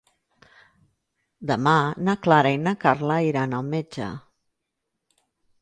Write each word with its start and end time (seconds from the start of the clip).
Demà 1.51 1.75
na 2.07 2.17
Clara 2.29 2.53
i 2.55 2.59
na 2.63 2.75
Carla 2.87 3.21
iran 3.29 3.57
al 3.59 3.71
metge. 3.77 4.09